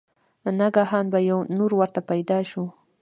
ناګهانه 0.59 1.09
به 1.11 1.19
يو 1.29 1.39
نُور 1.57 1.71
ورته 1.79 1.99
پېدا 2.09 2.39
شي 2.49 2.63